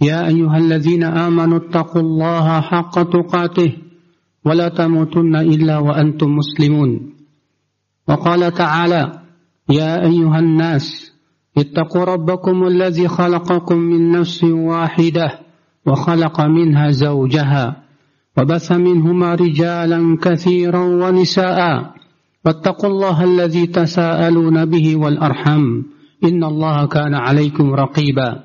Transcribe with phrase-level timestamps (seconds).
[0.00, 3.72] يا أيها الذين آمنوا اتقوا الله حق تقاته
[4.44, 7.14] ولا تموتن إلا وأنتم مسلمون.
[8.08, 9.12] وقال تعالى
[9.70, 11.12] يا أيها الناس
[11.58, 15.38] اتقوا ربكم الذي خلقكم من نفس واحدة
[15.86, 17.76] وخلق منها زوجها
[18.38, 21.60] وبث منهما رجالا كثيرا ونساء.
[22.46, 25.82] واتقوا الله الذي تساءلون به والأرحم
[26.24, 28.44] إن الله كان عليكم رقيبا.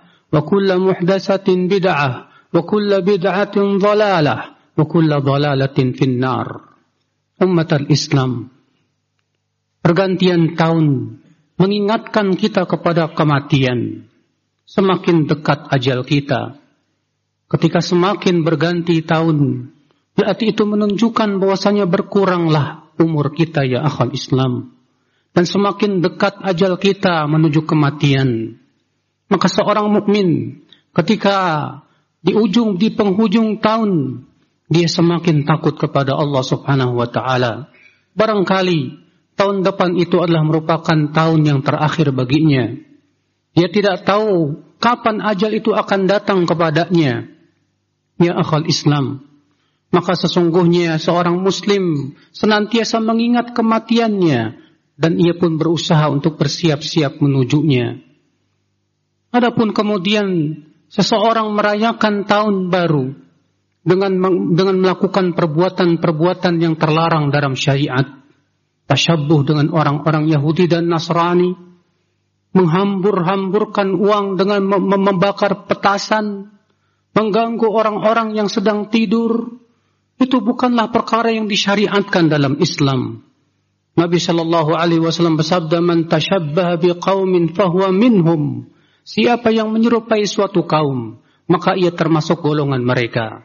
[0.32, 2.10] وكل محدثة بدعة
[2.54, 4.36] وكل بدعة ضلالة
[4.78, 6.48] وكل ضلالة في النار
[7.42, 8.32] أمة الإسلام
[9.86, 11.14] Pergantian tahun
[11.62, 14.10] mengingatkan kita kepada kematian.
[14.66, 16.58] Semakin dekat ajal kita.
[17.46, 19.70] Ketika semakin berganti tahun,
[20.18, 24.74] berarti itu menunjukkan bahwasanya berkuranglah umur kita ya akhal Islam.
[25.30, 28.58] Dan semakin dekat ajal kita menuju kematian.
[29.31, 30.59] Maka seorang mukmin
[30.91, 31.37] ketika
[32.19, 34.23] di ujung di penghujung tahun
[34.67, 37.71] dia semakin takut kepada Allah Subhanahu wa taala.
[38.11, 38.99] Barangkali
[39.39, 42.75] tahun depan itu adalah merupakan tahun yang terakhir baginya.
[43.55, 47.27] Dia tidak tahu kapan ajal itu akan datang kepadanya.
[48.21, 49.31] Ya akhal Islam,
[49.91, 54.61] maka sesungguhnya seorang muslim senantiasa mengingat kematiannya
[54.95, 58.10] dan ia pun berusaha untuk bersiap-siap menujunya.
[59.31, 60.59] Adapun kemudian
[60.91, 63.15] seseorang merayakan tahun baru
[63.81, 64.11] dengan
[64.51, 68.05] dengan melakukan perbuatan-perbuatan yang terlarang dalam syariat,
[68.91, 71.55] tasyabuh dengan orang-orang Yahudi dan Nasrani,
[72.51, 76.51] menghambur-hamburkan uang dengan membakar petasan,
[77.15, 79.57] mengganggu orang-orang yang sedang tidur,
[80.19, 83.23] itu bukanlah perkara yang disyariatkan dalam Islam.
[83.95, 88.70] Nabi Shallallahu Alaihi Wasallam bersabda, "Man tashabbaha biqaumin fahuwa minhum."
[89.01, 91.17] Siapa yang menyerupai suatu kaum,
[91.49, 93.43] maka ia termasuk golongan mereka.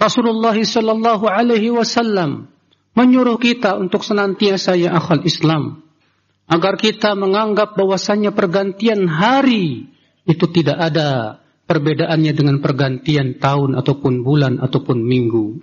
[0.00, 2.48] Rasulullah sallallahu alaihi wasallam
[2.96, 5.84] menyuruh kita untuk senantiasa ya akal Islam
[6.50, 9.86] agar kita menganggap bahwasannya pergantian hari
[10.26, 11.38] itu tidak ada
[11.70, 15.62] perbedaannya dengan pergantian tahun ataupun bulan ataupun minggu.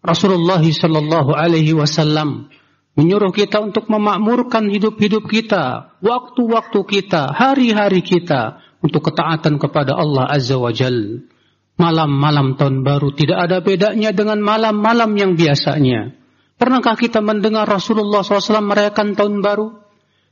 [0.00, 2.48] Rasulullah sallallahu alaihi wasallam
[2.96, 10.56] menyuruh kita untuk memakmurkan hidup-hidup kita, waktu-waktu kita, hari-hari kita untuk ketaatan kepada Allah Azza
[10.56, 11.28] wa Jal.
[11.76, 16.16] Malam-malam tahun baru tidak ada bedanya dengan malam-malam yang biasanya.
[16.56, 19.76] Pernahkah kita mendengar Rasulullah SAW merayakan tahun baru?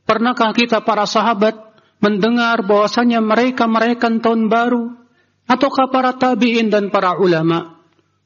[0.09, 1.53] Pernahkah kita para sahabat
[2.01, 4.89] mendengar bahwasanya mereka merayakan tahun baru?
[5.45, 7.77] Ataukah para tabi'in dan para ulama?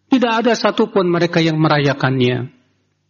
[0.08, 2.59] Tidak ada satupun mereka yang merayakannya.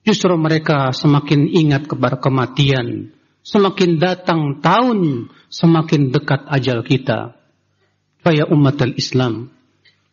[0.07, 3.11] Justru mereka semakin ingat kepada kematian.
[3.43, 7.35] Semakin datang tahun, semakin dekat ajal kita.
[8.19, 9.51] Faya umat al-Islam.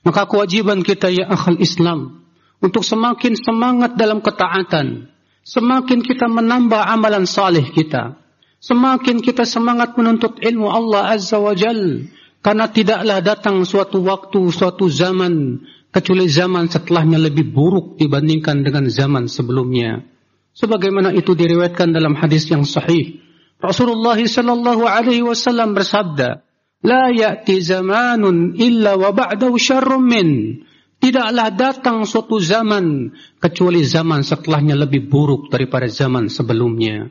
[0.06, 2.22] Maka kewajiban kita ya akhal Islam.
[2.62, 5.10] Untuk semakin semangat dalam ketaatan.
[5.46, 8.18] Semakin kita menambah amalan saleh kita.
[8.58, 12.10] Semakin kita semangat menuntut ilmu Allah Azza wa Jal.
[12.42, 15.66] Karena tidaklah datang suatu waktu, suatu zaman
[15.96, 20.04] kecuali zaman setelahnya lebih buruk dibandingkan dengan zaman sebelumnya.
[20.52, 23.24] Sebagaimana itu diriwayatkan dalam hadis yang sahih.
[23.56, 26.44] Rasulullah sallallahu alaihi wasallam bersabda,
[26.84, 30.28] "La ya'ti zamanun illa wa ba'dahu syarrun min."
[31.00, 37.08] Tidaklah datang suatu zaman kecuali zaman setelahnya lebih buruk daripada zaman sebelumnya.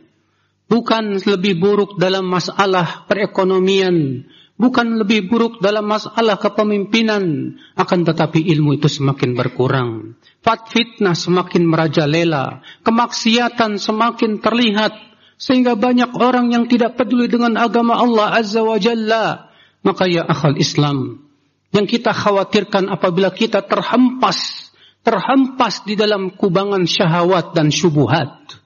[0.65, 8.79] Bukan lebih buruk dalam masalah perekonomian, bukan lebih buruk dalam masalah kepemimpinan, akan tetapi ilmu
[8.79, 10.15] itu semakin berkurang.
[10.43, 14.93] Fat fitnah semakin merajalela, kemaksiatan semakin terlihat,
[15.35, 19.51] sehingga banyak orang yang tidak peduli dengan agama Allah Azza wa Jalla.
[19.85, 21.21] Maka ya akhal Islam,
[21.69, 24.71] Yang kita khawatirkan apabila kita terhempas,
[25.03, 28.63] terhempas di dalam kubangan syahwat dan syubuhat.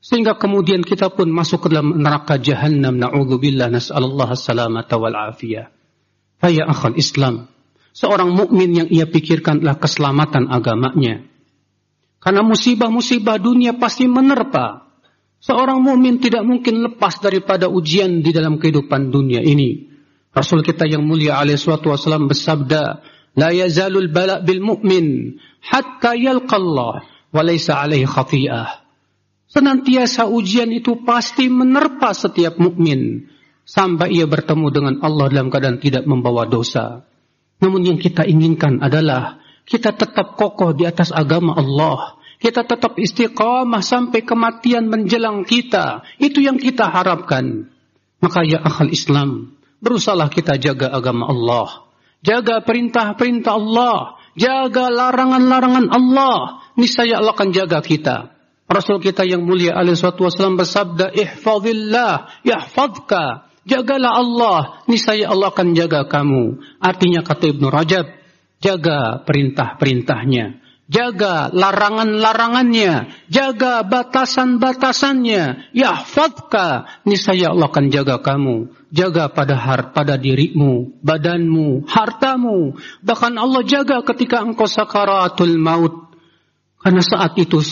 [0.00, 2.96] Sehingga kemudian kita pun masuk ke dalam neraka jahannam.
[2.96, 5.68] Na'udzubillah nas'alallah salamata wal afiyah.
[6.40, 7.52] Faya akhal Islam.
[7.92, 11.20] Seorang mukmin yang ia pikirkan adalah keselamatan agamanya.
[12.16, 14.88] Karena musibah-musibah dunia pasti menerpa.
[15.40, 19.88] Seorang mukmin tidak mungkin lepas daripada ujian di dalam kehidupan dunia ini.
[20.32, 23.02] Rasul kita yang mulia alaihi wasallam bersabda,
[23.36, 28.89] "La yazalul bala bil mu'min hatta yalqallah wa laysa alaihi khafi'ah."
[29.50, 33.26] Senantiasa ujian itu pasti menerpa setiap mukmin
[33.66, 37.02] sampai ia bertemu dengan Allah dalam keadaan tidak membawa dosa.
[37.58, 43.84] Namun yang kita inginkan adalah kita tetap kokoh di atas agama Allah kita tetap istiqamah
[43.84, 46.00] sampai kematian menjelang kita.
[46.16, 47.68] Itu yang kita harapkan.
[48.24, 51.84] Maka ya akal Islam, berusahalah kita jaga agama Allah.
[52.24, 54.16] Jaga perintah-perintah Allah.
[54.40, 56.64] Jaga larangan-larangan Allah.
[56.80, 58.32] Niscaya Allah akan jaga kita.
[58.70, 66.06] Rasul kita yang mulia alaihi wasallam bersabda, "Ihfazillah yahfazka." Jagalah Allah, niscaya Allah akan jaga
[66.08, 66.62] kamu.
[66.80, 68.08] Artinya kata Ibnu Rajab,
[68.62, 75.70] jaga perintah-perintahnya jaga larangan-larangannya, jaga batasan-batasannya.
[75.70, 78.74] Yahfadka, niscaya Allah akan jaga kamu.
[78.90, 82.74] Jaga pada har, pada dirimu, badanmu, hartamu.
[83.06, 86.10] Bahkan Allah jaga ketika engkau sakaratul maut.
[86.82, 87.62] Karena saat itu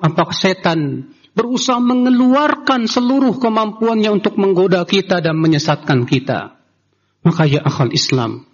[0.00, 6.56] apa setan berusaha mengeluarkan seluruh kemampuannya untuk menggoda kita dan menyesatkan kita.
[7.20, 8.46] Maka ya akal Islam,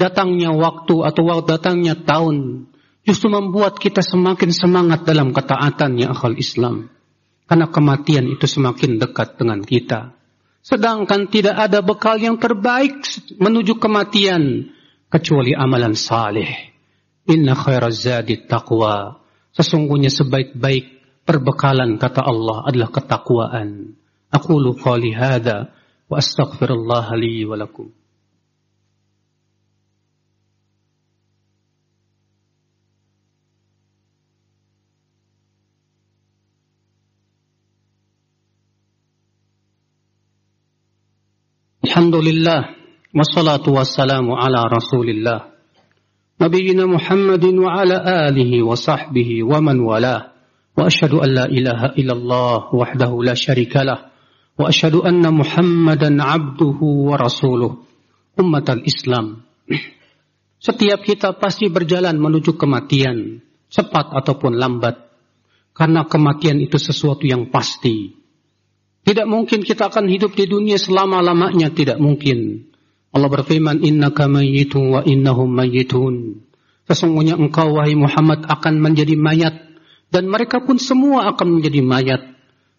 [0.00, 2.66] datangnya waktu atau datangnya tahun
[3.06, 6.90] justru membuat kita semakin semangat dalam ketaatan ya akal Islam.
[7.46, 10.10] Karena kematian itu semakin dekat dengan kita.
[10.66, 13.06] Sedangkan tidak ada bekal yang terbaik
[13.38, 14.74] menuju kematian
[15.06, 16.74] kecuali amalan saleh.
[17.30, 19.25] Inna khairaz zadi taqwa.
[19.56, 20.84] Sesungguhnya sebaik-baik
[21.24, 23.96] perbekalan kata Allah adalah ketakwaan.
[24.28, 25.72] Aku lupa lihada
[26.12, 27.88] wa astaghfirullah li wa lakum.
[41.80, 42.76] Alhamdulillah
[43.16, 45.55] wassalatu wassalamu ala Rasulillah
[46.36, 47.96] نبينا محمد وعلى
[48.28, 50.22] آله وصحبه ومن والاه
[50.76, 54.12] وأشهد أن لا إله إلا الله وحده لا شريك له
[54.60, 57.72] وأشهد أن محمدا عبده ورسوله
[58.40, 59.26] أمة الإسلام
[60.56, 63.38] Setiap kita pasti berjalan menuju kematian,
[63.70, 64.98] cepat ataupun lambat.
[65.76, 68.10] Karena kematian itu sesuatu yang pasti.
[69.06, 72.66] Tidak mungkin kita akan hidup di dunia selama-lamanya, tidak mungkin.
[73.16, 76.44] Allah berfirman, Innaka mayyitun wa innahum mayyitun.
[76.84, 79.56] Sesungguhnya engkau, wahai Muhammad, akan menjadi mayat.
[80.12, 82.22] Dan mereka pun semua akan menjadi mayat.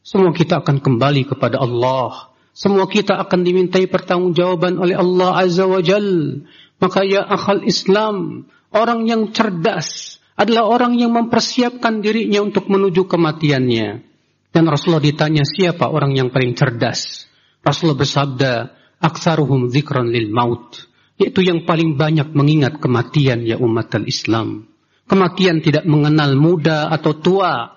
[0.06, 2.32] Semua kita akan kembali kepada Allah.
[2.54, 6.42] Semua kita akan dimintai pertanggungjawaban oleh Allah Azza wa Jal.
[6.78, 14.06] Maka ya akal Islam, orang yang cerdas adalah orang yang mempersiapkan dirinya untuk menuju kematiannya.
[14.54, 17.26] Dan Rasulullah ditanya siapa orang yang paling cerdas.
[17.66, 18.54] Rasulullah bersabda,
[19.02, 20.88] aksaruhum zikran lil maut.
[21.18, 24.70] Yaitu yang paling banyak mengingat kematian ya umat al-Islam.
[25.10, 27.74] Kematian tidak mengenal muda atau tua.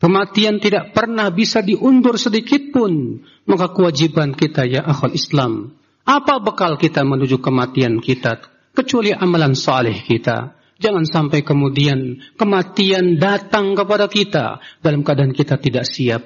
[0.00, 3.20] Kematian tidak pernah bisa diundur sedikit pun.
[3.44, 5.76] Maka kewajiban kita ya akhul Islam.
[6.04, 8.40] Apa bekal kita menuju kematian kita?
[8.72, 10.56] Kecuali amalan saleh kita.
[10.80, 16.22] Jangan sampai kemudian kematian datang kepada kita dalam keadaan kita tidak siap.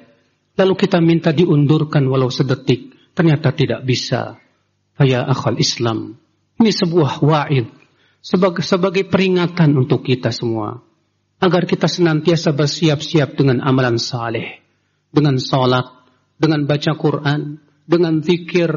[0.59, 2.88] Lalu kita minta diundurkan walau sedetik.
[3.13, 4.39] Ternyata tidak bisa.
[4.99, 6.19] Ya akhal Islam.
[6.59, 7.67] Ini sebuah wa'id.
[8.19, 10.83] Sebagai, sebagai peringatan untuk kita semua.
[11.39, 14.59] Agar kita senantiasa bersiap-siap dengan amalan saleh.
[15.07, 15.87] Dengan salat.
[16.35, 17.63] Dengan baca Quran.
[17.87, 18.71] Dengan zikir.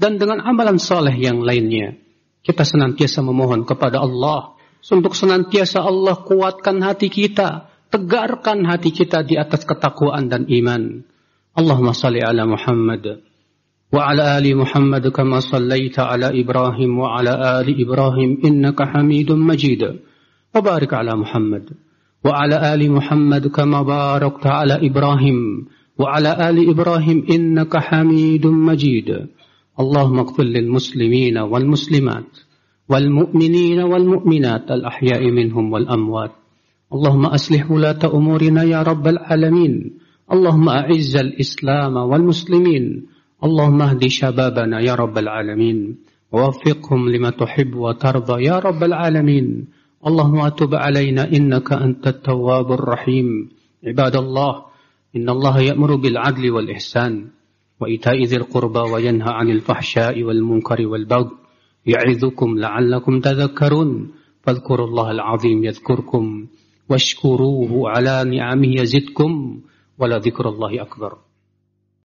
[0.00, 1.96] Dan dengan amalan saleh yang lainnya.
[2.40, 9.34] Kita senantiasa memohon kepada Allah untuk senantiasa Allah kuatkan hati kita, tegarkan hati kita di
[9.34, 11.02] atas ketakwaan dan iman.
[11.58, 13.24] Allahumma salli ala Muhammad
[13.92, 19.82] وعلى آل محمد كما صليت على إبراهيم وعلى آل إبراهيم إنك حميد مجيد.
[20.56, 21.70] وبارك على محمد.
[22.24, 25.66] وعلى آل محمد كما باركت على إبراهيم.
[25.98, 29.26] وعلى آل إبراهيم إنك حميد مجيد.
[29.80, 32.30] اللهم اغفر للمسلمين والمسلمات
[32.88, 36.32] والمؤمنين والمؤمنات الأحياء منهم والأموات.
[36.92, 39.98] اللهم أصلح ولاة أمورنا يا رب العالمين.
[40.32, 43.15] اللهم أعز الإسلام والمسلمين.
[43.44, 45.96] اللهم اهد شبابنا يا رب العالمين
[46.32, 49.68] ووفقهم لما تحب وترضى يا رب العالمين.
[50.06, 53.48] اللهم أتب علينا إنك أنت التواب الرحيم.
[53.84, 54.64] عباد الله
[55.16, 57.28] إن الله يأمر بالعدل والإحسان
[57.80, 61.30] وإيتاء ذي القربى وينهى عن الفحشاء والمنكر والبغي.
[61.86, 64.10] يعظكم لعلكم تذكرون.
[64.42, 66.46] فاذكروا الله العظيم يذكركم
[66.88, 69.60] واشكروه على نعمه يزدكم
[69.98, 71.25] ولذكر الله أكبر.